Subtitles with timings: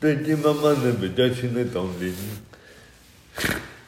[0.00, 2.14] 最近慢慢的比较听得懂您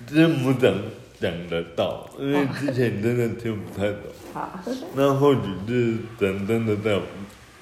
[0.08, 0.74] 真不讲
[1.20, 4.00] 讲得到，因为之前真的听不太懂。
[4.34, 4.58] 好，
[4.96, 7.00] 那或许是真正的在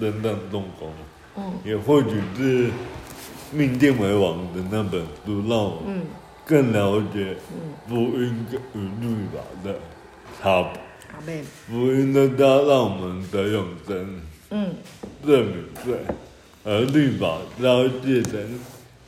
[0.00, 0.90] 真正动工，
[1.36, 2.08] 嗯，也或许
[2.38, 2.70] 是
[3.52, 5.82] 命定为王的那本书让我
[6.46, 7.36] 更了解
[7.86, 9.78] 福音与律法的
[10.40, 10.80] 差别。
[11.12, 11.44] 好呗。
[11.66, 14.20] 福音的家让我们得永生，
[14.50, 14.74] 嗯，
[15.22, 15.52] 赦免
[15.84, 15.98] 罪，
[16.70, 18.46] 而律法要借神，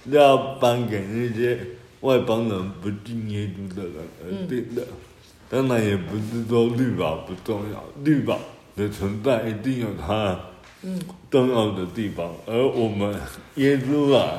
[0.06, 1.58] 要颁给那些
[2.00, 3.92] 外邦人不敬耶稣的人
[4.24, 4.82] 而定的。
[5.50, 8.38] 当然也不是说律法不重要，律法
[8.74, 10.40] 的存在一定有它
[11.30, 13.14] 重要的地方，而我们
[13.56, 14.38] 耶稣来，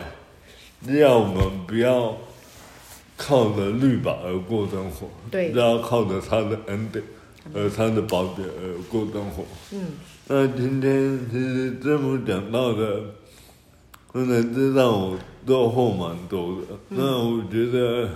[0.83, 2.17] 只要我们不要
[3.15, 7.03] 靠着律法而过生活，对，要靠着他的恩典
[7.53, 9.43] 和他的宝血而过灯火。
[9.71, 9.85] 嗯，
[10.27, 13.01] 那今天其实这么讲到的，
[14.13, 16.67] 真的是让我收获蛮多的。
[16.89, 18.09] 嗯、那我觉得。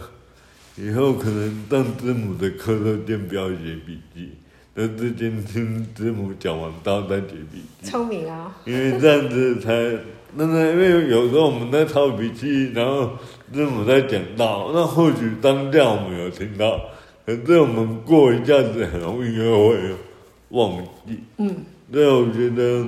[0.78, 4.32] 以后可能当字母的课都先不要写笔记，
[4.74, 7.90] 都是先听字母讲完道再写笔记。
[7.90, 8.54] 聪明啊！
[8.66, 9.72] 因为这样子才，
[10.34, 13.12] 那那因为有时候我们在抄笔记，然后
[13.54, 16.78] 字母在讲到，那或许当下我们有听到，
[17.26, 19.78] 可是我们过一下子很容易就会
[20.50, 21.20] 忘记。
[21.38, 21.56] 嗯。
[21.92, 22.88] 所以我觉得，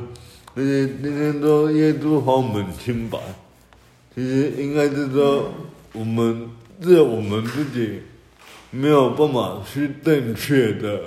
[0.53, 3.17] 那些那天说耶稣还我们清白，
[4.15, 5.51] 其实应该是说
[5.93, 6.49] 我们。
[6.79, 7.99] 是我们自己
[8.69, 11.05] 没有办法去正确的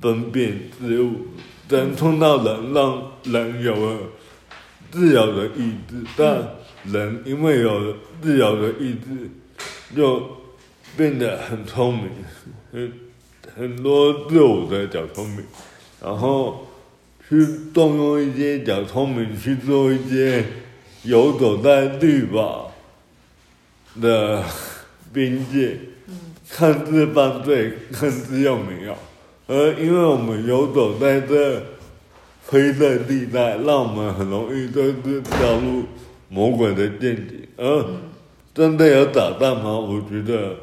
[0.00, 1.28] 分辨事物，
[1.68, 3.98] 人创造人，让人有了
[4.90, 6.44] 自由的意志，但
[6.92, 9.30] 人因为有了自由的意志，
[9.94, 10.20] 就
[10.96, 12.08] 变得很聪明，
[12.72, 12.92] 很
[13.56, 15.44] 很多自我的小聪明，
[16.02, 16.66] 然后
[17.28, 20.44] 去动用一些小聪明去做一些
[21.02, 22.66] 游走在律法
[24.00, 24.42] 的。
[25.14, 25.78] 边界，
[26.50, 28.96] 看似犯罪，看似又没有，
[29.46, 31.62] 而因为我们游走在这
[32.48, 34.92] 灰色地带，让我们很容易就是
[35.22, 35.84] 掉入
[36.28, 37.46] 魔鬼的陷阱。
[37.56, 37.86] 而
[38.52, 39.78] 真的有打仗吗？
[39.78, 40.56] 我觉得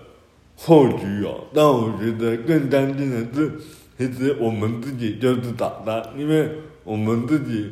[0.63, 3.51] 或许有，但我觉得更担心的是，
[3.97, 6.49] 其实我们自己就是打蛋，因为
[6.83, 7.71] 我们自己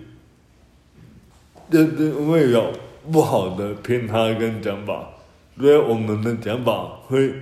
[1.69, 2.73] 就是会有
[3.11, 5.07] 不好的偏差跟讲法。
[5.59, 7.33] 所以我们的讲法会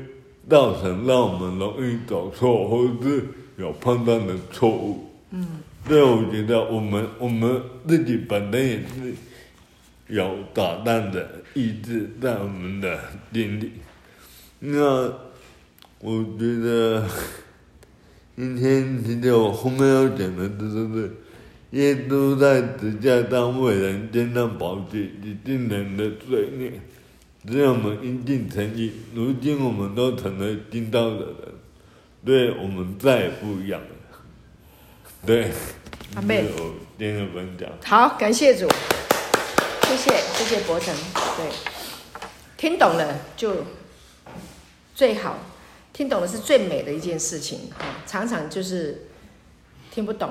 [0.50, 3.24] 造成让我们容易走错，或者是
[3.58, 5.06] 有判断的错误。
[5.32, 5.48] 嗯，
[5.88, 9.14] 所以我觉得我们我们自己本身也是
[10.08, 13.00] 有打蛋的意志在我们的
[13.32, 13.72] 心里。
[14.60, 15.14] 那
[16.00, 17.04] 我觉得
[18.38, 21.12] 今天其实我后面要讲的就是
[21.72, 26.72] 耶稣在十字架上为人肩上宝血，洗净人的罪孽。
[27.48, 31.36] 只要我们因信称义，如今我们都成了听道的人，
[32.26, 33.88] 对我们再也不一样了。
[35.26, 35.52] 对，
[36.16, 37.70] 阿妹，我今天的分享。
[37.84, 38.68] 好，感谢主，
[39.88, 40.94] 谢谢谢谢伯承。
[41.38, 41.50] 对，
[42.56, 43.66] 听懂了就
[44.94, 45.38] 最好，
[45.98, 47.72] 听懂了是最美的一件事情。
[47.76, 49.08] 哈，常常就是
[49.90, 50.30] 听不懂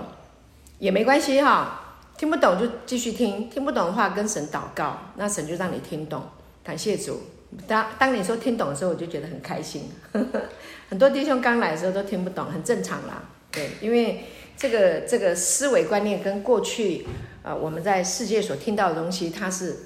[0.78, 6.22] 也没关系哈，听不懂就继续听，听不懂的话跟神祷告，那神就让你听懂。
[6.62, 7.20] 感谢主，
[7.66, 9.90] 当当你说听懂的时候，我就觉得很开心。
[10.88, 13.24] 很多弟兄刚来的时候都听不懂，很正常啦。
[13.50, 14.24] 对，因为
[14.56, 17.04] 这个这个思维观念跟过去
[17.42, 19.76] 啊、呃、我们在世界所听到的东西，它是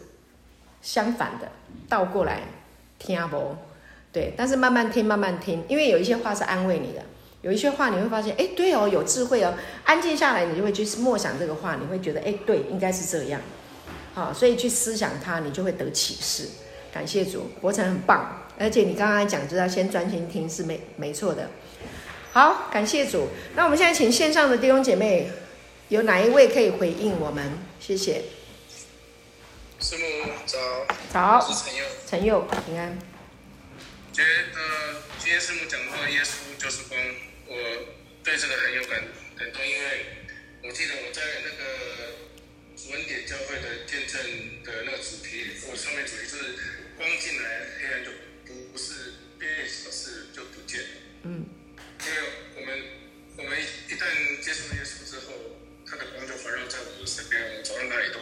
[0.83, 1.51] 相反的，
[1.89, 2.43] 倒过来
[2.99, 3.57] 听不？
[4.13, 7.03] 对，但是慢慢听，慢慢听，因为有一些话是安慰你的，
[7.43, 9.55] 有一些话你会发现，哎，对哦，有智慧哦。
[9.85, 13.41] 安静下来，你就会去默想这个话，你会觉得，哎，对，应该是这样。
[14.13, 16.49] 好，所以去思想它，你就会得启示。
[16.93, 21.49] 感谢主，伯承很棒，而且你刚刚讲，就要先专心听，是没没错的。
[22.33, 23.29] 好，感谢主。
[23.55, 25.31] 那我们现在请线上的弟兄姐妹，
[25.89, 27.53] 有哪一位可以回应我们？
[27.79, 28.23] 谢谢。
[29.79, 30.59] 师母早。
[31.13, 31.47] 早。
[31.49, 31.85] 我是陈佑。
[32.07, 32.99] 陈佑平安。
[34.25, 36.99] 觉得今天师母讲的话，耶稣就是光，
[37.47, 37.55] 我
[38.23, 39.05] 对这个很有感
[39.37, 40.07] 感动，因为
[40.65, 42.31] 我记得我在那个。
[42.81, 44.19] 主恩典教会的见证
[44.65, 46.57] 的那个主题，我上面主题就是
[46.97, 48.11] 光进来，黑暗就
[48.47, 50.81] 不不是变小事就不见。
[51.25, 51.45] 嗯，
[52.01, 52.17] 因为
[52.57, 52.83] 我们
[53.37, 58.21] 我们一旦接触耶稣之后，他的光就环绕在我们身边，我们走到哪里都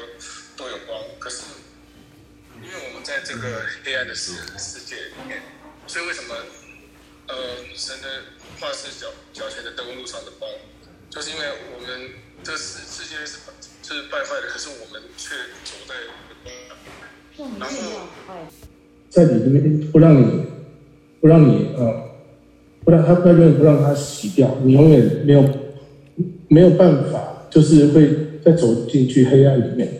[0.56, 1.04] 都有光。
[1.20, 1.42] 可是
[2.60, 4.40] 因为我们在这个黑暗的世界，
[5.88, 6.36] 所以为什么
[7.26, 7.34] 呃
[7.74, 8.06] 神的
[8.60, 10.48] 话是脚脚前的灯，路上的光，
[11.10, 11.42] 就是因为
[11.74, 12.10] 我们
[12.44, 13.38] 这世世界是。
[13.80, 15.94] 是败坏的，可是我们却走在
[17.38, 17.72] 光然后
[19.08, 20.44] 在里面不让你，
[21.22, 22.10] 不让你呃，
[22.84, 25.42] 不让他不永远不让他洗掉，你永远没有
[26.48, 28.10] 没有办法，就是会
[28.44, 29.90] 再走进去黑暗里面。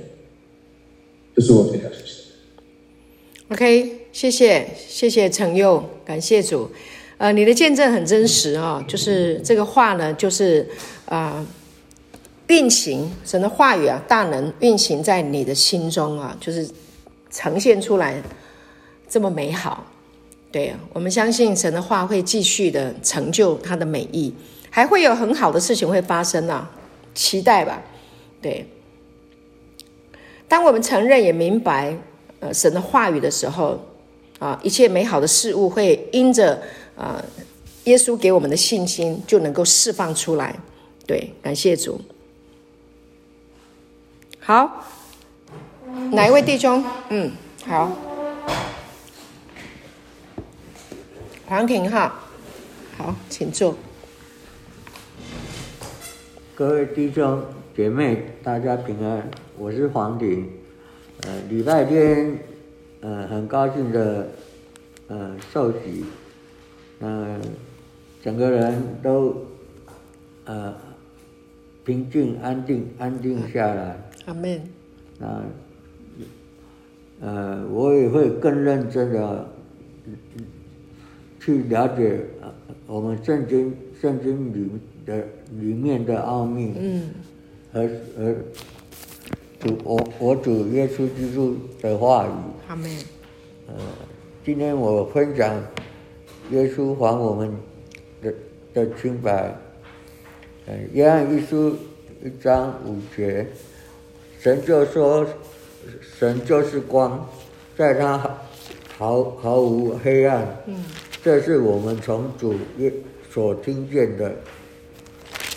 [1.35, 2.25] 这是我分享，谢谢。
[3.49, 6.69] OK，谢谢谢谢陈佑，感谢主。
[7.19, 10.69] 呃，你的见证很真实啊、哦，就是这个话呢，就是
[11.05, 11.35] 啊。
[11.37, 11.47] 呃
[12.49, 16.67] 运行神的话语啊，大能运行在你的心中啊，就是
[17.31, 18.21] 呈现出来
[19.07, 19.87] 这么美好。
[20.51, 24.35] 对，我们相信神的话会继续的成就他的美意，
[24.71, 26.69] 还会有很好的事情会发生啊，
[27.15, 27.83] 期待吧。
[28.41, 28.67] 对，
[30.49, 31.95] 当我们承认也明白
[32.41, 33.79] 呃神的话语的时候
[34.39, 36.63] 啊，一切美好的事物会因着
[36.97, 37.23] 啊
[37.85, 40.55] 耶稣给我们的信心就能够释放出来。
[41.07, 42.01] 对，感谢主。
[44.41, 44.85] 好，
[46.13, 46.85] 哪一位弟兄？
[47.09, 47.33] 嗯，
[47.67, 47.91] 好，
[51.47, 52.21] 黄婷哈，
[52.97, 53.75] 好，请坐。
[56.55, 57.45] 各位弟兄
[57.77, 60.51] 姐妹，大家平安，我是黄婷。
[61.23, 62.39] 呃，礼拜天，
[63.01, 64.29] 呃，很高兴的，
[65.07, 66.05] 呃，受洗，
[67.01, 67.39] 呃，
[68.23, 69.37] 整个人都，
[70.45, 70.75] 呃，
[71.85, 73.97] 平静、安定、安定下来。
[74.27, 74.61] 阿门。
[75.21, 75.45] 啊，
[77.21, 79.49] 呃，我也会更认真的
[81.41, 82.21] 去了解
[82.87, 84.71] 我们圣经圣经里
[85.07, 85.25] 的
[85.59, 86.75] 里面的奥秘。
[86.79, 87.11] 嗯。
[87.71, 87.87] 和
[88.17, 88.35] 和
[89.61, 92.31] 主我我主耶稣基督的话语。
[92.69, 92.91] 阿门。
[93.67, 93.75] 呃，
[94.45, 95.55] 今天我分享
[96.51, 97.53] 耶稣还我们
[98.23, 98.33] 的
[98.73, 99.55] 的清白。
[100.67, 101.75] 呃，约翰一书
[102.25, 103.47] 一章五节。
[104.41, 105.27] 神就说
[106.01, 107.29] ：“神就是光，
[107.77, 108.17] 在他
[108.97, 110.47] 毫毫无黑暗。
[110.67, 110.85] 嗯，
[111.25, 112.93] 这是我们从主耶
[113.29, 114.33] 所听见的，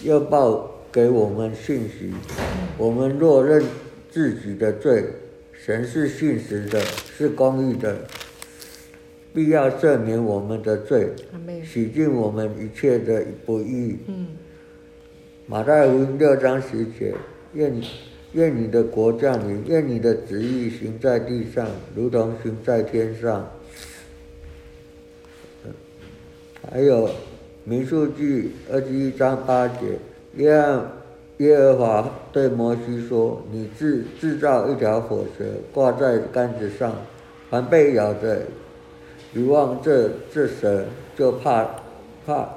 [0.02, 2.12] 要报给我们信息。
[2.80, 3.64] 我们若认
[4.12, 5.06] 自己的罪，
[5.54, 6.80] 神是信实的，
[7.18, 7.98] 是公义的，
[9.34, 11.10] 必要赦免我们的罪，
[11.66, 14.28] 洗净我们一切的不义。”嗯，
[15.48, 17.16] 马太福音六章十节，
[17.54, 17.74] 愿。
[18.34, 23.46] 愿你的国降临，愿你的旨意行在地上，如同行在天上。
[26.72, 27.10] 还有
[27.66, 30.00] 民数记二十一章八节，
[30.38, 30.50] 耶
[31.42, 36.96] 耶和华对摩西说：“你制制造一条火蛇，挂在杆子上，
[37.50, 38.44] 凡被咬的，
[39.34, 40.86] 一望这这蛇，
[41.18, 41.68] 就怕
[42.26, 42.48] 怕，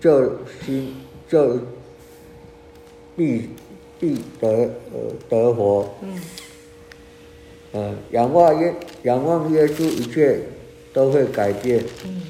[0.00, 0.32] 就
[0.64, 0.96] 心
[1.28, 1.58] 就
[3.16, 3.48] 必。”
[3.98, 4.46] 必得
[4.92, 6.20] 呃得活，嗯，
[7.72, 8.74] 呃仰望耶
[9.04, 10.38] 仰望耶稣，一切
[10.92, 11.82] 都会改变。
[12.04, 12.20] 嗯，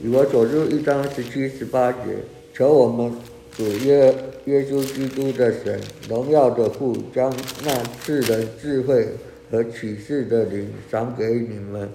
[0.00, 1.98] 以我所述一章十七十八节，
[2.54, 3.12] 求我们
[3.56, 4.14] 主耶
[4.46, 7.32] 耶稣基督的神荣耀的父，将
[7.64, 9.08] 那赐人智慧
[9.50, 11.88] 和启示的灵赏给你们，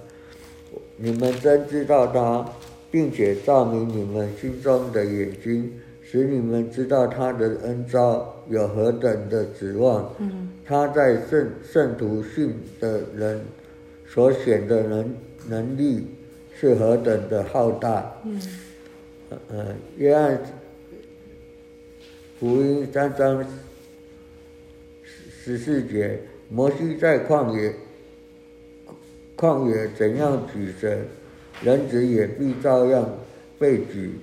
[0.97, 2.45] 你们真知道他，
[2.91, 5.71] 并且照明你们心中的眼睛。
[6.05, 13.41] 使你们知道他的恩召有何等的指望，嗯、他在圣圣徒信的人
[14.07, 15.15] 所显的能
[15.49, 16.05] 能力
[16.55, 18.13] 是何等的浩大。
[18.25, 18.39] 嗯，
[19.49, 19.65] 呃，
[19.97, 20.39] 约翰
[22.43, 23.41] 福音三章
[25.01, 26.19] 十十四节，
[26.49, 27.73] 摩西在旷野
[29.37, 31.07] 旷野怎样举神，
[31.61, 33.09] 人子也必照样
[33.57, 34.19] 被举。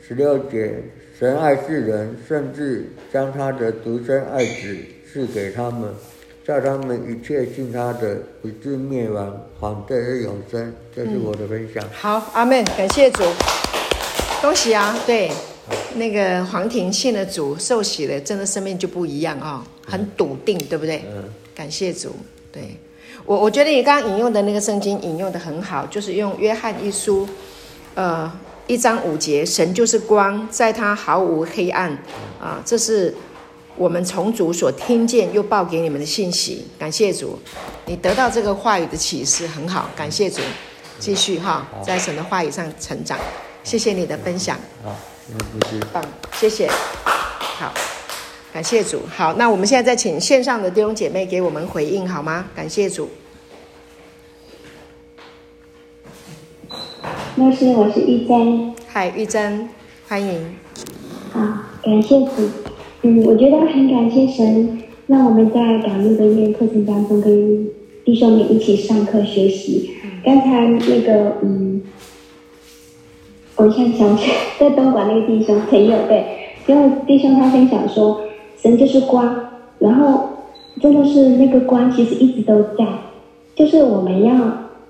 [0.00, 0.82] 十六节，
[1.18, 4.74] 神爱世人，甚至将他的独生爱子
[5.12, 5.92] 赐给他们，
[6.42, 10.72] 叫他们一切信他的不至灭亡，反得永生。
[10.94, 11.86] 这是我的分享。
[11.90, 13.22] 好，阿门，感谢主，
[14.40, 14.98] 恭喜啊！
[15.04, 15.30] 对，
[15.94, 21.04] 那个黄庭信的主，受洗了，真的生命就不一样啊、哦，很笃定，对不对？
[21.08, 21.24] 嗯。
[21.54, 22.14] 感谢主，
[22.52, 22.76] 对
[23.24, 27.28] 我，我觉得你刚刚引用的那个圣经引用的很好，就是用约翰一书，
[27.94, 28.30] 呃。
[28.68, 31.88] 一章五节，神就是光，在他毫无黑暗，
[32.40, 33.14] 啊，这是
[33.76, 36.66] 我们从主所听见又报给你们的信息。
[36.76, 37.38] 感谢主，
[37.84, 40.40] 你得到这个话语的启示很好，感谢主，
[40.98, 43.16] 继续哈，在神的话语上成长。
[43.62, 44.58] 谢谢你的分享，
[45.92, 46.04] 棒，
[46.34, 46.68] 谢谢，
[47.04, 47.72] 好，
[48.52, 52.46] 感谢主，好，那我们现在再请线上的弟兄姐妹给我们回应好吗？
[52.54, 53.08] 感谢主。
[57.34, 58.74] 牧师，我是玉珍。
[58.88, 59.68] 嗨，玉珍，
[60.08, 60.54] 欢迎。
[61.32, 61.40] 好，
[61.82, 62.48] 感谢主。
[63.02, 67.68] 嗯，我觉得很感谢神，让我们在感悟的音乐课程当中跟
[68.04, 69.90] 弟兄们一起上课学习。
[70.24, 71.82] 刚才那个嗯，
[73.56, 76.24] 我想想起在东莞那个弟兄朋友对，
[76.66, 78.20] 因为弟兄他分享说，
[78.60, 79.34] 神就是光，
[79.78, 80.28] 然后
[80.80, 82.86] 真的是那个光其实一直都在，
[83.54, 84.34] 就是我们要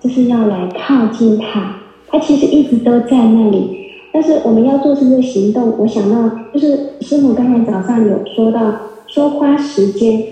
[0.01, 1.77] 就是要来靠近他，
[2.09, 3.87] 他其实一直都在那里。
[4.13, 8.73] 但是我们要做出这个行动，我想到就是师母刚才早上有说到，
[9.07, 10.23] 说花时间，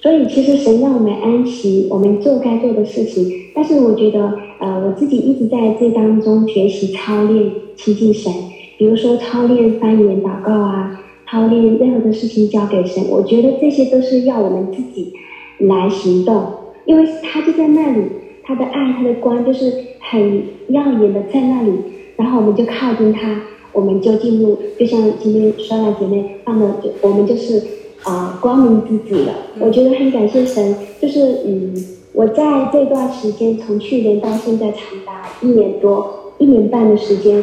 [0.00, 3.30] 所以其实神让我们安息，我们做该做的事情。
[3.54, 8.32] 但是我觉得，呃，我自己一直在这当中学习操练亲近神，
[8.78, 13.02] 比如说操练方言祷告啊，操练任何的事情交给神。
[13.10, 15.12] 我觉得这些都是要我们自己
[15.58, 16.42] 来行动，
[16.84, 18.04] 因为他就在那里，
[18.44, 21.72] 他的爱，他的光就是很耀眼的在那里。
[22.16, 27.62] 然后我们就靠近他，我们就进入，就像今天双兰姐妹放的，就我们就是
[28.04, 29.32] 啊、呃、光明自己了。
[29.58, 31.74] 我觉得很感谢神，就是嗯，
[32.12, 37.42] 我在这段时间，从去年到现在长达一年多、一年半的时间，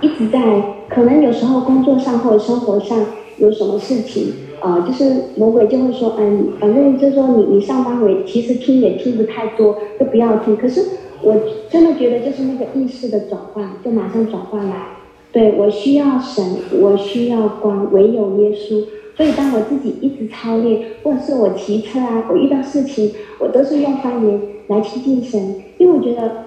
[0.00, 2.98] 一直在，可能有时候工作上或者生活上
[3.38, 10.56] 有什么事情，呃，就是魔鬼就会说，嗯，反正就是说你你上班回，其实听也听不太多，就不要听。
[10.56, 10.82] 可是。
[11.22, 11.34] 我
[11.70, 14.88] 真的觉得，就是那个意识的转换，就马上转换来。
[15.32, 18.84] 对，我需要神，我需要光，唯有耶稣。
[19.16, 26.44] 所以当我自己一直操练，或者是我骑车啊，我遇到事情，我都是用方言来亲近神，因为我觉得，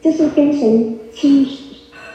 [0.00, 1.46] 就是跟神亲，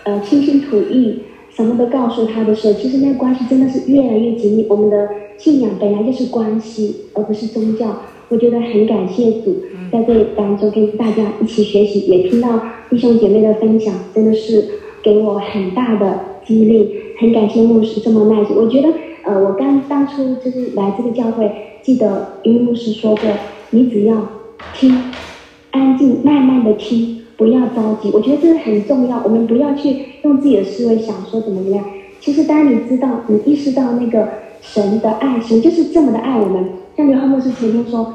[0.03, 1.19] 呃，倾心吐意，
[1.55, 4.65] 什么都告诉他的时候，其实那个关系真的是越来越紧密。
[4.67, 7.97] 我们的信仰本来就是关系，而不是宗教。
[8.29, 9.57] 我觉得很感谢主，
[9.91, 14.65] 在这当中跟大家一起学习，也听到弟兄姐妹的分享，真的是
[15.03, 16.89] 给我很大的激励。
[17.19, 18.55] 很感谢牧师这么耐心。
[18.55, 18.89] 我觉得，
[19.25, 21.51] 呃，我刚当初就是来这个教会，
[21.81, 23.29] 记得因为牧师说过，
[23.71, 24.15] 你只要
[24.73, 24.95] 听，
[25.71, 28.11] 安静慢慢的听，不要着急。
[28.13, 31.83] 我觉得这个很重要，我们不要去用自己的思维想说怎么怎么样。
[32.19, 34.29] 其实当你知道，你意识到那个
[34.61, 36.63] 神的爱，神就是这么的爱我们。
[36.95, 38.13] 像刘浩牧师前天说，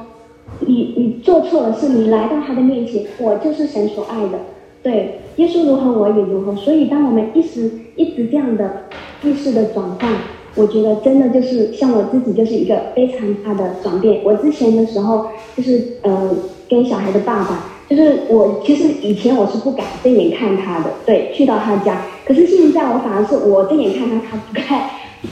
[0.60, 4.38] 你你做错了事，你来到他的面前，我就是神所爱的，
[4.82, 6.54] 对，耶稣如何我也如何。
[6.54, 8.84] 所以当我们一直一直这样的
[9.24, 10.08] 意识的转换，
[10.54, 14.20] 我觉得真的就是像我自己就是一个非常大的转变。
[14.24, 15.26] 我之前的时候
[15.56, 16.30] 就是呃
[16.68, 24.90] 跟小孩的爸爸，就是我其实以前我是不敢正眼看他的，对，去到他家，可是现在我反而是我正眼看他，他不敢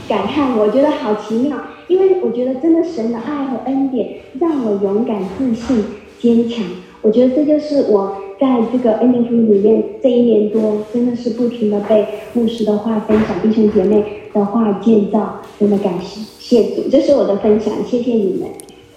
[0.08, 1.56] 敢看，我觉得好奇妙。
[1.88, 4.06] 因为我觉得真的神的爱和恩典
[4.38, 5.82] 让我勇敢、自信、
[6.20, 6.62] 坚强。
[7.00, 16.88] 我觉得这就是我在这个恩典福音里面这一年多，真的是不停的被牧师的话分享、弟兄姐妹的话建造，真的感谢谢主。
[16.90, 18.48] 这是我的分享，谢谢你们。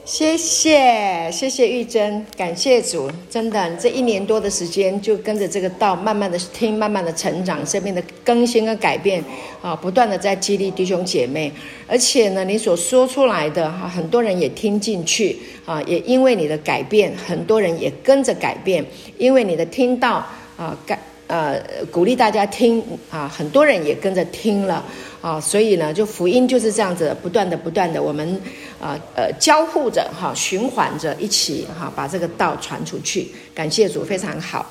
[0.03, 9.23] 谢谢谢谢玉珍，感谢主，真的这一年多的时间就跟着这个道，慢慢的听，慢慢的成长，生命的更新和改变
[9.61, 11.51] 啊，不断的在激励弟兄姐妹，
[11.87, 18.83] 而且呢，你所说出来的哈，很多人也听进去啊，也因为你的改变，很多人也跟着改变，
[19.19, 20.25] 因为你的听到
[20.57, 20.99] 啊改。
[21.27, 21.57] 呃，
[21.89, 24.83] 鼓励大家听啊，很多人也跟着听了。
[25.21, 28.41] 啊，所以呢，就福音就是这样子，不断的、不断的，我们
[28.81, 33.29] 啊呃交互着哈，循环着一起哈，把这个道传出去。
[33.53, 34.65] 感谢主，非常好。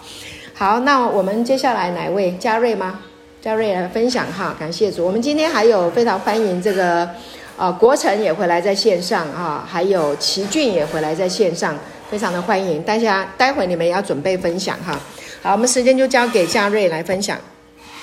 [0.52, 2.32] 好，那我们接下来哪位？
[2.32, 3.00] 嘉瑞吗？
[3.40, 5.06] 嘉瑞来分享哈，感谢主。
[5.06, 7.08] 我们今天还有非常欢迎这个
[7.56, 11.78] 啊国成也回来在线上啊，还有齐俊也回来在线上，
[12.10, 13.26] 非常的欢迎大家。
[13.38, 15.00] 待会你们也要准备分享哈。
[15.40, 17.38] 好，我们时间就交给嘉瑞来分享。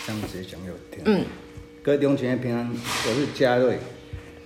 [0.07, 1.03] 这样子讲有点。
[1.05, 1.23] 嗯，
[1.87, 3.79] 各位弟兄姐妹平安，我是嘉瑞。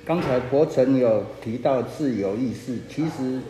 [0.05, 3.41] 刚才伯承有提到自由意识，其实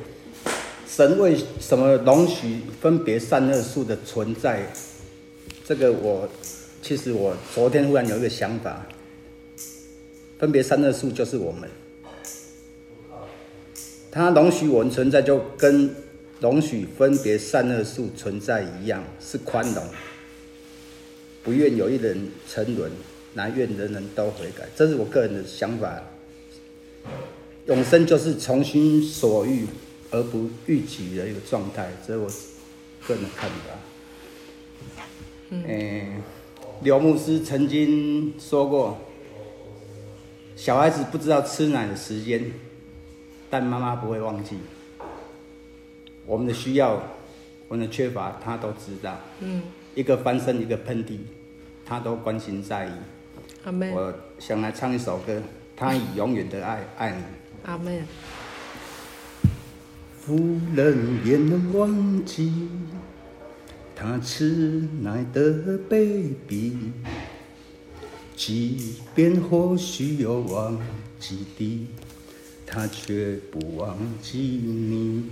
[0.88, 4.66] 神为什么容许分别善恶树的存在？
[5.66, 6.26] 这个我
[6.82, 8.82] 其实我昨天忽然有一个想法，
[10.40, 11.70] 分别善恶树就是我们，
[14.10, 15.94] 他容许我们存在，就跟。
[16.40, 19.84] 容许分别善恶树存在一样，是宽容，
[21.44, 22.90] 不愿有一人沉沦，
[23.34, 24.68] 乃愿人人都悔改。
[24.76, 26.02] 这是我个人的想法。
[27.68, 29.68] 永生就是从心所欲
[30.10, 32.28] 而不逾己的一个状态，这是我
[33.08, 33.56] 个人的看法。
[35.50, 36.08] 嗯，欸、
[36.82, 38.98] 刘牧师曾经说过，
[40.56, 42.52] 小孩子不知道吃奶的时间，
[43.50, 44.58] 但妈妈不会忘记。
[46.26, 47.02] 我们的需要，
[47.68, 49.20] 我们的缺乏，他都知道。
[49.40, 49.62] 嗯，
[49.94, 51.18] 一个翻身，一个喷嚏，
[51.86, 52.92] 他都关心在意。
[53.64, 53.92] 阿门。
[53.92, 55.42] 我想来唱一首歌，
[55.76, 57.24] 他以永远的爱爱你。
[57.64, 58.06] 阿门。
[60.20, 62.70] 妇人也能忘记
[63.96, 66.92] 他吃奶的 baby，
[68.36, 70.78] 即便或许有忘
[71.20, 71.88] 记的，
[72.66, 75.26] 他却不忘记你。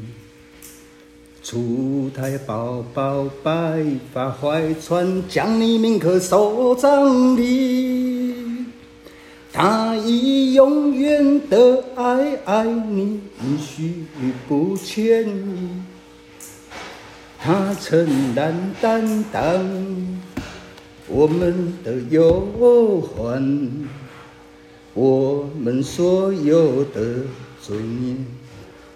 [1.42, 3.84] 出胎宝宝白
[4.14, 8.19] 发怀揣，将你铭刻手掌里。
[9.62, 14.06] 他以永远的爱爱你，允许
[14.48, 15.70] 不迁移。
[17.38, 19.44] 他承担担当
[21.10, 23.70] 我们的忧患，
[24.94, 27.24] 我们所有的
[27.62, 28.16] 罪孽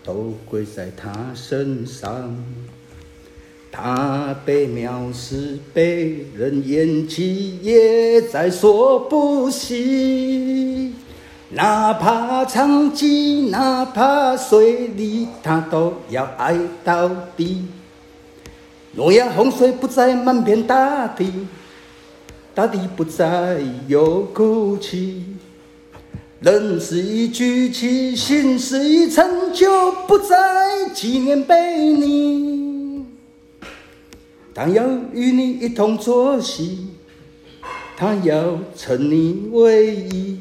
[0.01, 2.33] 都归在他身上。
[3.75, 10.93] 他被藐视，被人厌弃，也在所不惜。
[11.49, 17.65] 哪怕长饥，哪怕水里，他都要爱到底。
[18.91, 21.31] 诺亚洪水不再漫遍大地，
[22.53, 25.23] 大地不再有哭泣。
[26.41, 32.62] 人是已举起，心事已成就，不再纪念背逆。
[34.53, 36.87] 他要与你一同作戏，
[37.97, 40.39] 他要称你为义。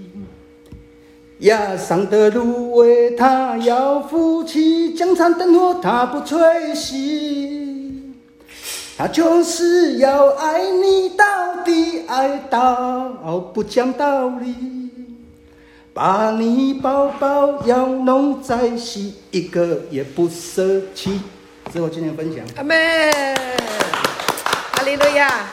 [1.38, 6.38] 压上的芦苇，他要扶起；江残灯火，他不吹
[6.74, 7.60] 熄。
[8.96, 13.08] 他就是要爱你到底，爱到
[13.54, 14.54] 不讲道理，
[15.92, 21.18] 把你抱抱，要弄在一一个也不舍弃。
[21.72, 22.44] 这是我今天分享。
[22.56, 23.61] 阿门。
[24.92, 25.50] 哈利路亚，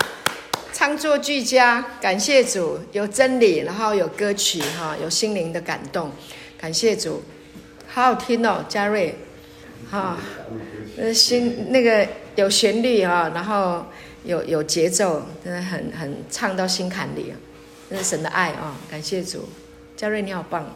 [0.73, 6.11] 唱作俱佳，感谢主，有真理，然后有歌曲，哈，有心灵的感动，
[6.57, 7.23] 感谢主，
[7.87, 9.15] 好好听哦，嘉瑞，
[9.89, 10.17] 哈，
[10.97, 12.05] 呃，心那个
[12.35, 13.85] 有旋律啊，然后
[14.25, 17.35] 有有节奏，真的很很唱到心坎里啊，
[17.89, 19.47] 这是神的爱啊，感谢主，
[19.95, 20.75] 嘉瑞你好棒，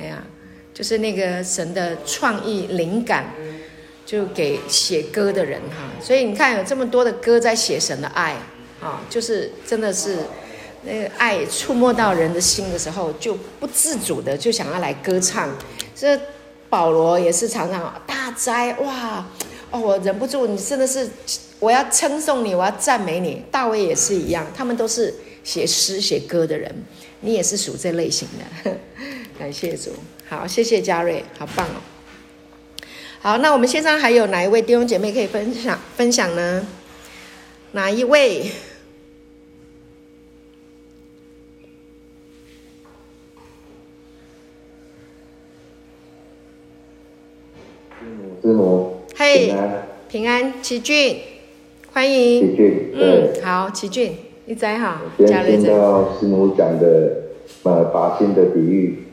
[0.00, 0.24] 哎呀，
[0.72, 3.34] 就是那个神的创意灵感。
[4.04, 8.36] 就给写歌的人哈，所以你看有这么多的歌在写神的爱
[8.80, 10.16] 啊，就是真的是
[10.84, 15.48] 那个爱触摸到人的心的时候，就不自主的就想要来歌唱。
[15.94, 16.18] 这
[16.68, 19.24] 保罗也是常常大哉哇
[19.70, 21.08] 哦，我忍不住，你真的是
[21.60, 23.44] 我要称颂你，我要赞美你。
[23.50, 26.74] 大卫也是一样，他们都是写诗写歌的人，
[27.20, 28.26] 你也是属这类型
[28.64, 28.76] 的。
[29.38, 29.90] 感谢主，
[30.28, 31.91] 好，谢谢嘉瑞，好棒哦。
[33.22, 36.66] 好，那我们线上还有哪一位弟兄姐妹可以分享分享呢？
[37.70, 38.42] 哪一位？
[48.42, 51.20] 师母，嘿，平安，平安，奇俊，
[51.92, 55.00] 欢迎，奇俊，嗯，好，奇俊，你在哈？
[55.16, 57.22] 今天听到师母讲的
[57.62, 59.04] 呃拔心的比喻，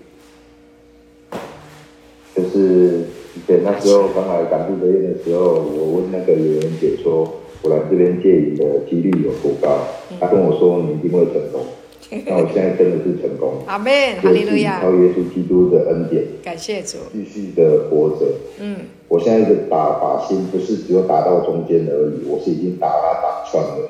[2.36, 3.09] 就是。
[3.50, 9.88] 对，那时候刚来赶部德院的时候，我问那个有人姐说，我来这边戒瘾的几率有多高？
[10.20, 11.66] 她跟我说，你一定会成功。
[12.28, 13.56] 那我现在真的是成功。
[13.66, 14.80] 阿门，哈利路亚。
[14.80, 18.28] 靠耶稣基督的恩典，感谢主，继续的活着。
[18.60, 18.76] 嗯，
[19.08, 23.90] 我现在的打靶心不是只有打到中间而已，我是已经打他打穿了，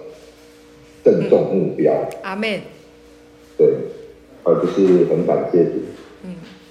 [1.03, 1.93] 正中目标。
[2.21, 2.61] 阿门。
[3.57, 3.67] 对，
[4.43, 5.71] 而不是很感谢主。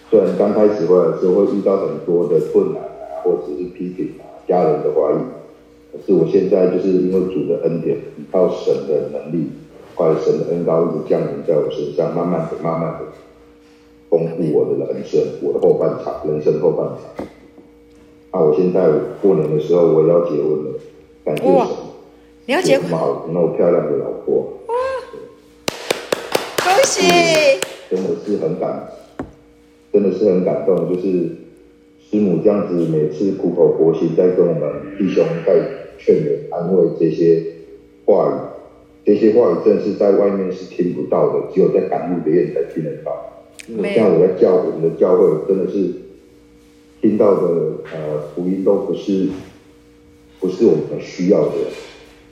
[0.08, 0.10] 嗯。
[0.10, 5.18] 虽然刚开始回来的时候会遇到很多的困难啊，或者是批评啊，家人的怀疑，
[5.92, 9.50] 可是我现在就是因为主的恩典，依靠神的能力，
[9.94, 13.00] 快神的恩高一直降临在我身上，慢慢的、慢慢的
[14.08, 17.26] 丰富我的人生，我的后半场，人生后半场。
[18.32, 18.88] 那，我现在
[19.20, 20.72] 过年的时候我也要结婚了，
[21.24, 21.66] 感谢神，
[22.46, 22.88] 你要结婚？
[22.90, 24.74] 好，那么漂亮的老婆，哇，
[26.64, 27.02] 恭喜！
[27.90, 28.88] 真的是很感。
[29.92, 31.10] 真的是很感动，就是
[32.10, 35.60] 师母这样子，每次苦口婆心在跟我们弟兄在
[35.98, 37.42] 劝勉、安慰这些
[38.04, 38.34] 话语，
[39.04, 43.44] 这些话语真的是在外面是听不到的，只有在赶路的人才听得到。
[43.94, 45.90] 像我在教我们的教会，真的是
[47.00, 47.48] 听到的
[47.92, 49.28] 呃福音都不是
[50.40, 51.54] 不是我们需要的，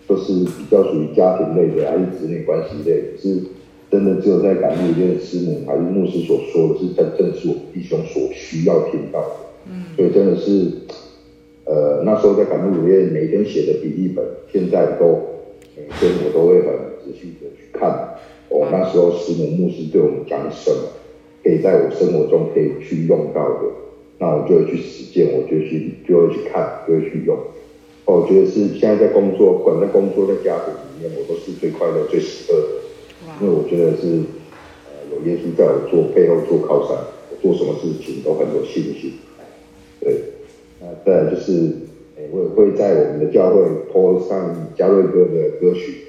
[0.06, 3.55] 都是比较属于家庭类的，还是子女关系类，是。
[3.96, 9.36] 真的只有在感恩里面的师母还是牧师所说的是真正是我弟兄所需要听到的，
[9.70, 10.70] 嗯，所以真的是，
[11.64, 15.18] 呃，那时候在感恩里面每天写的笔记本，现在都
[15.74, 16.68] 每天我都会很
[17.02, 17.88] 仔细的去看，
[18.50, 20.76] 哦，那时候师母牧师对我们讲什么，
[21.42, 23.62] 可以在我生活中可以去用到的，
[24.18, 27.34] 那我就会去实践，我就去就会去看，就会去用。
[28.04, 32.66] 哦，我觉得是现在在工作，不管在工作在家庭里面，我都是最快乐、最喜乐的，
[33.40, 34.22] 因为我觉得是
[34.86, 36.96] 呃有耶稣在我做背后做靠山，
[37.30, 39.14] 我做什么事情都很有信心。
[40.00, 40.20] 对，
[40.80, 41.52] 那再来就是，
[42.16, 46.06] 欸、我也会在我们的教会 po 上嘉瑞哥的歌曲，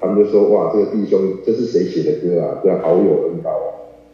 [0.00, 2.60] 他们就说哇，这个弟兄这是谁写的歌啊？
[2.62, 3.68] 这样好有恩高啊！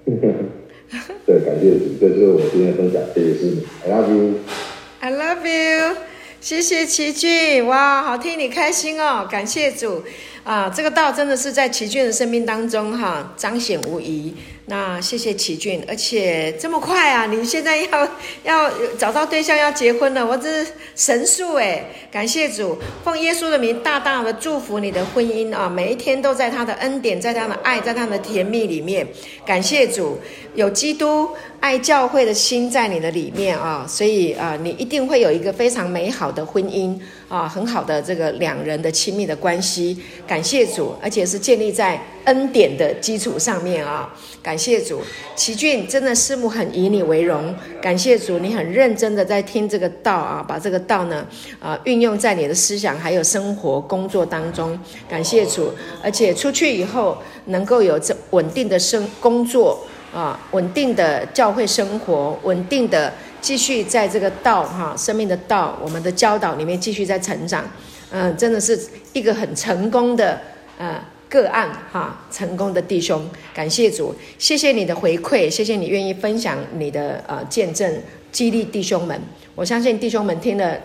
[1.24, 5.96] 对，感谢主，这就是我今天的分享，谢谢师母，I love you，I love you，
[6.40, 10.02] 谢谢奇俊，哇，好替你开心哦，感谢主
[10.44, 14.34] 啊，这个道真的是在奇骏的生命当中哈彰显无疑。
[14.72, 17.26] 那谢谢奇俊，而且这么快啊！
[17.26, 18.08] 你现在要
[18.42, 21.84] 要找到对象要结婚了，我这是神速哎！
[22.10, 25.68] 感谢主，奉耶稣的名大大的祝福你的婚姻啊！
[25.68, 29.06] 每一天都在他的恩典，在他的爱，在他的甜蜜里面。
[29.44, 30.18] 感谢主，
[30.54, 31.28] 有基督
[31.60, 33.84] 爱教会的心在你的里面啊！
[33.86, 39.98] 所以啊，你一定会有一个非常美好的婚姻啊，很好的这个两人的亲密的关系。
[40.26, 44.10] 感谢主，而且是建立在恩典的基础上面啊！
[44.42, 45.02] 感谢主，
[45.34, 47.52] 奇俊真的师母很以你为荣。
[47.80, 51.26] 感谢主，你很认真的在听这个道啊，把这个道呢
[51.58, 54.78] 啊运用在你的思想还有生活工作当中。
[55.08, 55.72] 感谢主，
[56.04, 67.64] 而且出去以后能够有这稳定的生工作啊，稳定的教会生活，稳定的继续在这个道哈、生命的道我们的教导里面继续在成长。
[68.12, 68.78] 嗯、真的是
[69.12, 70.40] 一个很成功的
[70.78, 71.02] 呃。
[71.32, 77.90] 个案哈，成功的弟兄，感谢主，谢谢你的回馈，谢谢你愿意分享你的呃见证，
[78.30, 79.18] 激励弟兄们。
[79.54, 80.78] 我相信弟兄们听了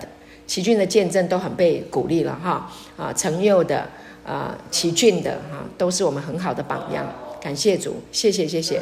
[0.46, 3.80] 奇俊的见证，都很被鼓励了哈啊，成佑的
[4.24, 7.06] 啊、呃，奇俊的哈，都是我们很好的榜样。
[7.42, 8.82] 感谢主，谢谢谢谢。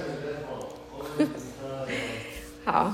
[2.63, 2.93] 好，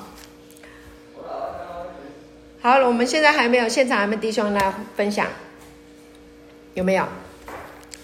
[2.61, 5.27] 好了，我们现在还没有现场还没弟兄来分享，
[6.73, 7.05] 有没有？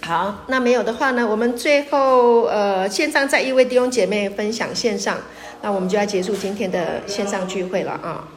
[0.01, 5.17] 好，那没有的话呢，我们最后呃线上再一位弟兄姐妹分享线上，
[5.61, 8.27] 那我们就要结束今天的线上聚会了啊。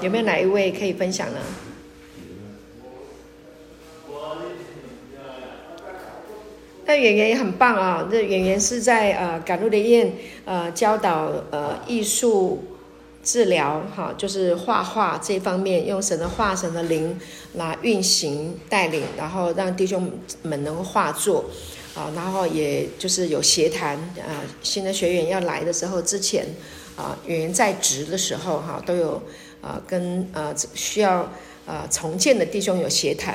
[0.00, 1.38] 有没有哪一位可以分享呢？
[6.86, 10.12] 那圆圆也很棒啊，这圆圆是在呃赶路的宴
[10.44, 12.64] 呃教导呃艺术。
[13.30, 17.16] 治疗哈，就是画画这方面，用神的话、神的灵
[17.54, 20.10] 来运行带领，然后让弟兄
[20.42, 21.44] 们能够画作
[21.94, 26.44] 啊，然后也就是有协谈啊，新的学员要来的时候，之前
[26.96, 29.22] 啊，演员在职的时候哈，都有
[29.62, 31.30] 啊跟呃需要
[31.68, 33.34] 啊重建的弟兄有协谈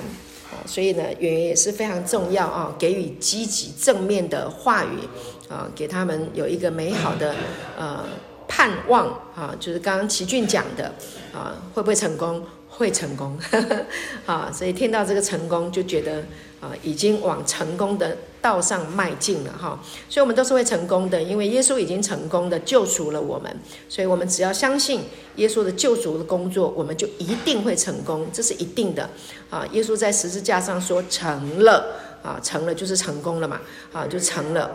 [0.51, 4.99] 啊，所以呢，演员也是非常重要啊，给予积极正面的话语
[5.47, 7.33] 啊，给他们有一个美好的
[7.77, 8.03] 呃。
[8.47, 10.93] 盼望啊，就是刚刚奇俊讲的
[11.33, 12.43] 啊，会不会成功？
[12.77, 13.39] 会成功，
[14.27, 16.17] 啊，所以听到这个成功，就觉得
[16.59, 19.79] 啊，已经往成功的道上迈进了哈。
[20.09, 23.57] 所以，我们都是会成功的，因为耶稣已经成功的救赎了我们。
[23.87, 25.03] 所以我们只要相信
[25.37, 29.09] 耶稣的救赎的工作，我们就一定会成功，这是一定的
[29.49, 29.65] 啊。
[29.71, 33.61] 耶稣在十字架上说成了啊，成了就是成功了嘛
[33.93, 34.69] 啊，就成了。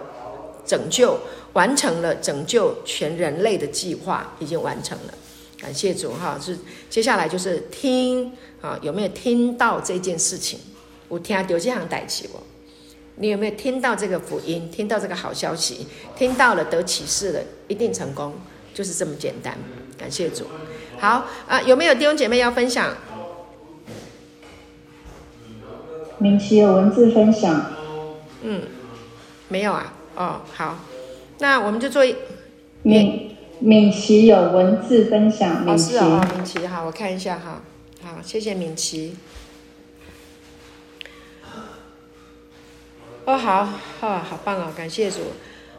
[0.65, 1.19] 拯救
[1.53, 5.15] 完成了，拯救全人类的计划已经完成了，
[5.61, 6.39] 感谢主哈！
[6.41, 10.59] 是接下来就是听啊，有没有听到这件事情？
[11.09, 12.41] 我听到这样代起我，
[13.17, 14.71] 你有没有听到这个福音？
[14.71, 15.87] 听到这个好消息？
[16.17, 18.35] 听到了得启示了，一定成功，
[18.73, 19.59] 就是这么简单。
[19.99, 20.45] 感谢主。
[20.99, 22.95] 好啊，有没有弟兄姐妹要分享？
[26.19, 27.73] 明奇有文字分享。
[28.43, 28.63] 嗯，
[29.49, 29.95] 没有啊。
[30.17, 30.79] 哦，好，
[31.39, 32.15] 那我们就做一
[32.83, 37.63] 敏敏琪有文字分享，敏琪，哦，敏琪，好，我看一下哈，
[38.03, 39.17] 好，谢谢敏琪。
[43.25, 43.69] 哦，好，
[44.01, 45.19] 哦，好棒哦，感谢主。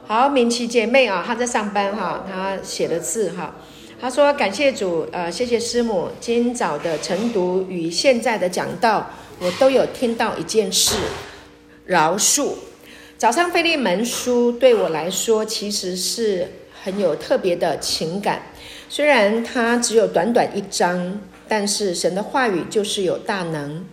[0.08, 3.56] 好，敏琪姐妹啊，她在上班哈，她写的字哈，
[4.00, 10.96] 她说感谢主，呃，谢谢师母，今早的晨读与现在的讲道，我都有听到一件事，
[11.86, 12.54] 饶恕。
[13.22, 16.48] 早上腓利门书对我来说其实是
[16.82, 18.42] 很有特别的情感，
[18.90, 23.86] 虽然它只有短短一章，但是神的话语就是有大能。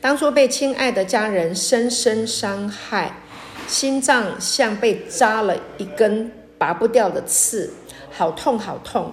[0.00, 3.20] 当初被亲爱的家人深深伤害，
[3.66, 7.68] 心脏像被扎了一根拔不掉的刺，
[8.12, 9.12] 好痛好痛。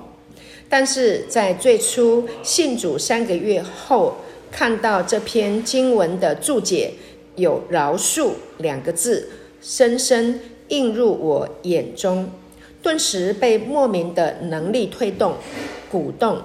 [0.69, 4.17] 但是在最初信主三个月后，
[4.51, 6.93] 看到这篇经文的注解，
[7.37, 9.27] 有“饶恕”两个字。
[9.63, 12.29] 深深映入我眼中，
[12.81, 15.35] 顿时被莫名的能力推动，
[15.89, 16.41] 鼓动。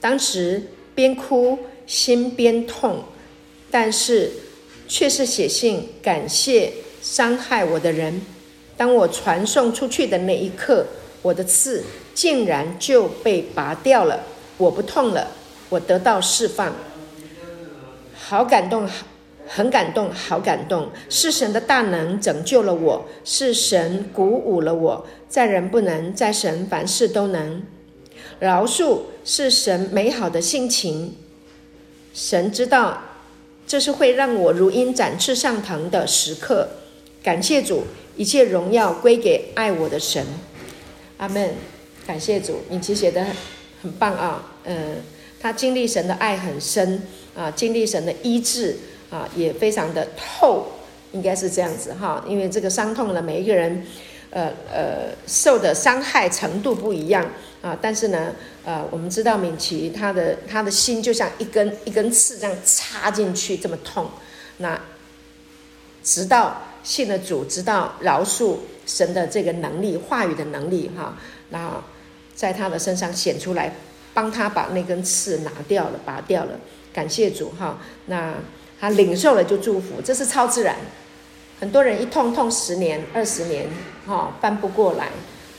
[0.00, 0.62] 当时
[0.94, 3.04] 边哭心边痛，
[3.70, 4.30] 但是
[4.86, 8.20] 却是写信感谢伤害我的人。
[8.76, 10.84] 当我传送出去的那一刻，
[11.22, 14.20] 我的刺竟然就被拔掉了，
[14.58, 15.28] 我不痛了，
[15.70, 16.74] 我得到释放，
[18.14, 18.86] 好感动。
[18.86, 19.06] 好
[19.46, 20.88] 很感动，好感动！
[21.08, 25.06] 是神的大能拯救了我，是神鼓舞了我。
[25.28, 27.62] 在人不能，在神凡事都能。
[28.38, 31.14] 饶恕是神美好的性情，
[32.14, 33.02] 神知道
[33.66, 36.68] 这是会让我如鹰展翅上腾的时刻。
[37.22, 37.84] 感谢主，
[38.16, 40.24] 一切荣耀归给爱我的神。
[41.18, 41.54] 阿门。
[42.04, 43.32] 感谢主，你其实写的很
[43.82, 44.50] 很棒啊。
[44.64, 44.96] 嗯，
[45.40, 47.00] 他经历神的爱很深
[47.36, 48.76] 啊，经历神的医治。
[49.12, 50.66] 啊，也非常的透，
[51.12, 53.86] 应该是这样子哈，因为这个伤痛呢，每一个人，
[54.30, 57.22] 呃呃，受的伤害程度不一样
[57.60, 58.32] 啊，但是呢，
[58.64, 64.08] 呃，我们知道敏琦他的他的心就像一根一根刺这样插进去，这么痛，
[64.56, 64.80] 那
[66.02, 71.18] 直到信了主，直到饶恕神的这个能力，话语的能力哈，
[71.50, 71.84] 那
[72.34, 73.74] 在他的身上显出来，
[74.14, 76.58] 帮他把那根刺拿掉了，拔掉了，
[76.94, 78.36] 感谢主哈，那。
[78.82, 80.74] 他领受了就祝福，这是超自然。
[81.60, 83.68] 很多人一痛痛十年、二十年，
[84.04, 85.04] 哈、哦，翻不过来，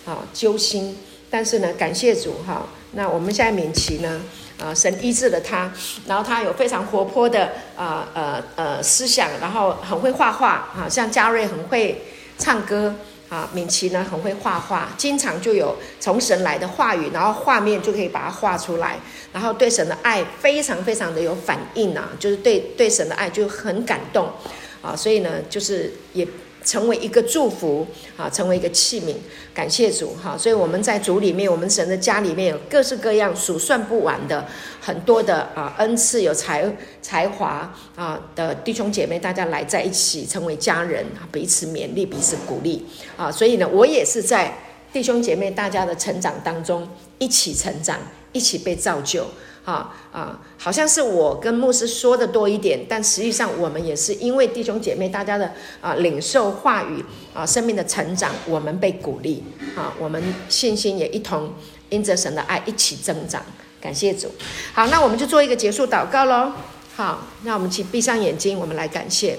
[0.06, 0.98] 啊、哦，揪心。
[1.30, 2.62] 但是呢，感谢主，哈、哦。
[2.92, 4.22] 那我们现在敏琪呢，
[4.62, 5.72] 啊、神医治了他，
[6.06, 12.04] 然后他有非常活泼的啊呃呃思想，然后很会画画，啊，像嘉瑞很会
[12.38, 12.94] 唱歌。
[13.34, 19.00] 啊，敏琪呢很会画画，经常就有从神来的话语，然后画面就可以把它画出来，
[19.32, 24.30] 然后对神的爱非常非常的有反应啊，就是对对神的爱就很感动
[24.84, 26.28] 啊，所以呢，就是也。
[26.64, 29.16] 成为一个祝福啊，成为一个器皿，
[29.54, 30.38] 感谢主哈。
[30.38, 34.46] 所以我们在主里面，我们神的家里面有各式各样数算不完的
[34.82, 42.86] 很多的啊恩赐，有才才华啊的弟兄姐妹，大家来在一起成为家人，彼此勉励，彼此鼓励
[43.18, 43.32] 啊。
[43.32, 44.58] 所以呢，我也是在
[44.92, 46.88] 弟兄姐妹大家的成长当中
[47.20, 48.00] 一起成长，
[48.32, 49.28] 一起被造就。
[49.66, 59.44] 啊啊，好像是我跟牧师说的多一点，但实际上我们也是因为弟兄姐妹大家的啊领受话语啊生命的成长，我们被鼓励
[59.76, 61.54] 啊，我们信心也一同
[61.90, 63.42] 因着神的爱一起增长，
[63.80, 64.28] 感谢主。
[64.74, 66.52] 好，那我们就做一个结束祷告喽。
[66.96, 69.38] 好，那我们请闭上眼睛，我们来感谢。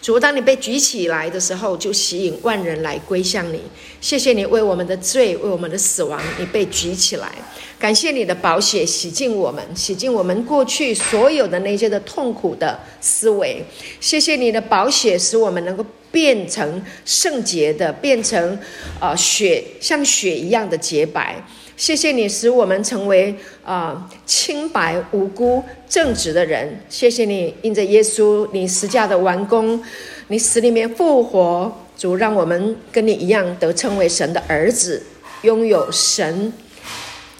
[0.00, 3.60] 主，当你被举起来的时候，就吸引万人来归向你。
[4.00, 7.30] 谢谢你为我们的罪，为我们的死亡，你被举起来。
[7.78, 13.64] 感谢你的宝血洗净我们，洗净我们过去所有的那些的痛苦的思维。
[14.00, 18.58] 谢谢你的宝血，使我们能够变成圣洁的，变成、
[19.00, 21.44] 呃、雪像雪一样的洁白。
[21.78, 23.32] 谢谢你使我们成为
[23.64, 26.76] 啊、清白无辜正直的人。
[26.88, 29.80] 谢谢你因着耶稣你十架的完工，
[30.26, 35.00] 你死里面复活，主让我们跟你一样得称为神的儿子，
[35.42, 36.52] 拥有神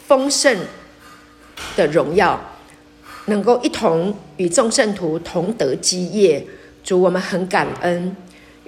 [0.07, 0.57] 丰盛
[1.75, 2.41] 的荣耀，
[3.27, 6.47] 能够一同与众圣徒同得基业。
[6.85, 8.17] 主，我们很感恩。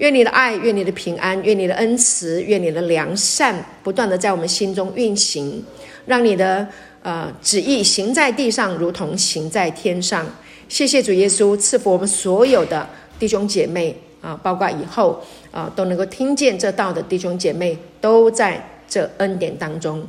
[0.00, 5.62] 愿你的爱，愿你的平安，愿你的恩慈，愿你的良善，不断的在我们心中运行，
[6.06, 6.66] 让你的
[7.02, 10.24] 呃旨意行在地上，如同行在天上。
[10.70, 20.02] 谢谢主耶稣赐福我们所有的弟兄姐妹啊，包括以后啊都能够听见这道的弟兄姐妹，都在这恩典当中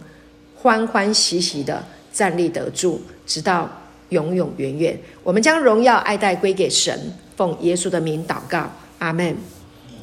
[0.55, 3.69] 欢欢喜喜的站立得住，直到
[4.07, 4.97] 永永远远。
[5.21, 6.97] 我们将荣耀爱戴归给神，
[7.35, 9.35] 奉耶稣的名祷告，阿门。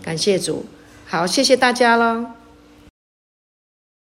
[0.08, 0.64] 感谢主，
[1.06, 2.37] 好，谢谢大家喽。